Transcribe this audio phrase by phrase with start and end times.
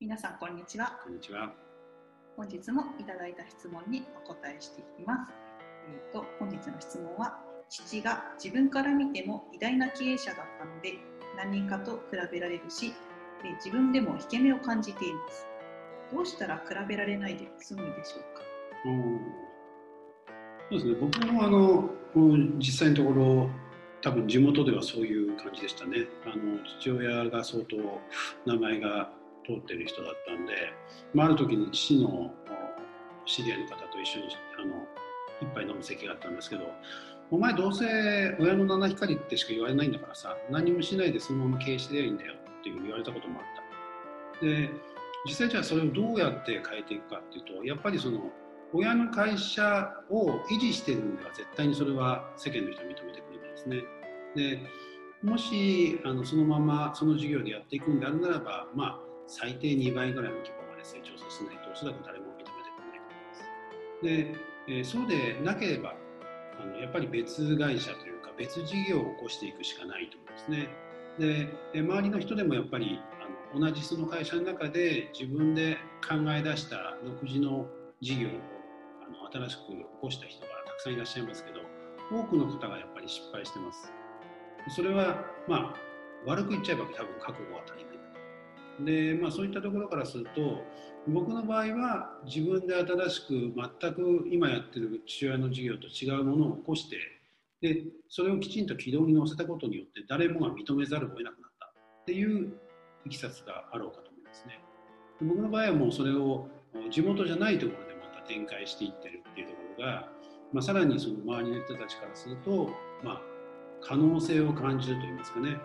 [0.00, 1.52] 皆さんこんにちはこんにちは。
[2.34, 5.32] 本日もいただいた質問にお答えしていきます、
[5.92, 10.94] えー、と本日の質問は父が自分から見ても偉大な経営者だったので
[11.36, 12.94] 何人かと比べられるし
[13.44, 15.46] えー自分でも引け目を感じています
[16.10, 18.42] どうしたら比べられないで済むでしょうか？
[20.70, 20.94] そうですね。
[20.98, 21.90] 僕もあの
[22.56, 23.50] 実際のところ
[24.00, 26.06] 多分地元ではそういう感じでしたね。
[26.24, 27.76] あの父親が相当
[28.46, 29.12] 名前が
[29.56, 30.52] 通ってる人だったんで、
[31.14, 32.32] まあ、ある時に父の
[33.26, 34.86] 知り合いの方と一緒にあの
[35.40, 36.70] 一杯飲む席があったんですけど
[37.30, 37.86] 「お前どうせ
[38.38, 43.46] 親の七光ってしか言われないんだからさ何もしないでそのまま経営してりゃいいんだよ」っていう言われたこともあっ
[44.40, 44.46] た。
[44.46, 44.70] で
[45.26, 48.32] 実際じゃあそれをどうやって変えていくかっていうとやっぱりその
[48.72, 53.82] 親の会社を維持してるんでは絶対にそれは世間の人は認めてくれないですね。
[54.34, 54.60] で
[55.22, 63.44] もしあのそのままその事業でやっていくんであるならば、まあ、最低2倍ぐらいの規模まで成長させないとおそらく誰も認めてくれないと思います。
[64.02, 64.34] で、
[64.68, 65.94] えーそうでなければ
[66.60, 70.68] あのやっぱり別会社というか別事業を起こしていくしかないと思うんですね。
[71.18, 72.98] でえー周りの人でもやっぱり
[73.54, 77.66] あの同じその会社の中で自分で考え出した独自の
[78.00, 78.30] 事業を
[79.06, 81.60] あの新しく起こした人がたくさんいらっしゃいますけど
[82.10, 83.92] 多くの方がやっぱり失敗してます。
[84.74, 85.74] それはまあ
[86.26, 87.79] 悪く言っちゃえば多分覚悟は足り。
[88.84, 90.64] でまあ、そういったところからすると
[91.08, 96.96] 僕の場合は自分で新しく全く今やってる父親の事業と違うものを起こして
[97.60, 102.52] でそれをきちんと軌道に乗せたことによって誰もが認めざるを得なくなったっていう
[103.06, 104.60] いきさつがあろうかと思いますね。
[105.20, 106.48] で僕の場合はもうそれを
[106.90, 110.08] 地元じゃないところでまた展開していってるっていうところが、
[110.52, 112.70] まあ、さらにその周りの人たちからすると、
[113.02, 113.22] まあ、
[113.80, 115.58] 可能性を感じるといいますかね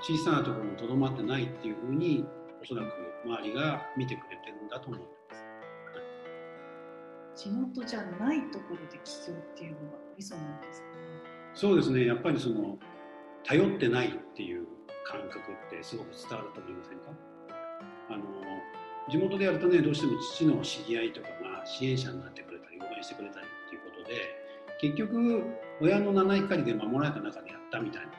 [0.00, 2.24] 小さなところにとどまってないっていうふうに
[2.62, 2.92] おそらく
[3.24, 5.12] 周りが見てくれてるんだと思ってま
[7.34, 7.44] す。
[7.44, 10.92] 地元じゃないところで起業っていうのがミソなんですかね。
[11.54, 12.06] そうですね。
[12.06, 12.78] やっぱりその
[13.44, 14.66] 頼ってないっていう
[15.04, 17.04] 感覚ってすごく伝わると思いませんか？
[18.10, 18.24] あの
[19.08, 24.16] 地元でやるとねどうしても父の知り合いとかが支援者になってくれたり応援してくれたりっていうことで
[24.80, 25.44] 結局
[25.80, 28.12] 親の七光で守られた中でやったみたいな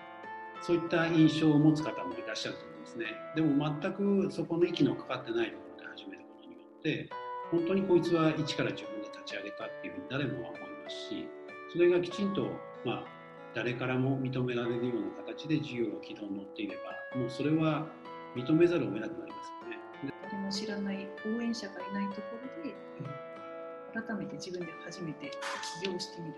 [0.62, 7.10] そういった印象を持つ方もいらっしゃると思うんですねでも全くそこの息のかかってないところで始めることによって
[7.52, 11.28] 本当にこいつは一から自分で立ち上げたっていうふうに誰もが思いますし
[11.72, 12.48] それがきちんと
[12.86, 13.18] まあ
[13.54, 17.88] 誰からも認められるような形で事業が軌道に乗っていればもうそれは
[18.36, 19.80] 認めざるを得なくなりますよね。
[20.22, 22.76] 誰も知らない応援者がいないところで
[23.94, 25.32] 改めて自分で初めて
[25.82, 26.34] 起業してみる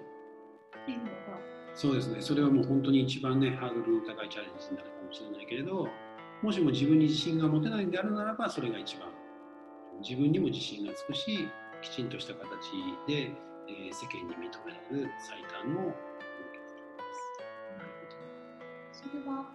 [0.81, 1.09] っていうのが
[1.79, 5.88] そうですね、それはもう本当に一番ね、ハードルの高いチャレンジになるかもしれないけれど、
[6.41, 9.07] もしも自分に自信が持てないんであるならば、それが一番、
[10.01, 11.47] 自分にも自信がつくし、
[11.81, 12.44] きちんとした形
[13.07, 13.31] で、
[13.69, 15.95] えー世間に認められる最短の
[18.91, 19.46] それは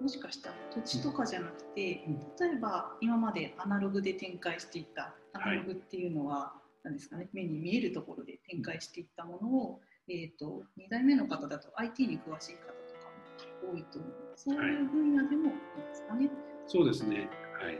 [0.00, 2.18] もしかしたら土地とかじゃなくて、うん。
[2.48, 7.28] 例えば今までアナログで展開していったアナログっていうのは、何ですかね。
[7.34, 13.10] 目に見えるところで展開していったものを、えー、と2代目の方だと IT に詳しい方とか
[13.66, 15.52] も多いと思うそういう分野でもいい
[15.88, 16.30] ですかね。
[16.66, 17.28] そうですね、
[17.60, 17.66] はい。
[17.66, 17.78] はい、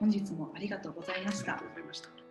[0.00, 1.68] 本日もありがとうございましたありがとう。
[1.68, 2.25] ございました。